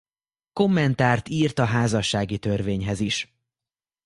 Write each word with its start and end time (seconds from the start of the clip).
Kommentárt 0.53 1.29
írt 1.29 1.59
a 1.59 1.65
házassági 1.65 2.37
törvényhez 2.37 2.99
is. 2.99 3.37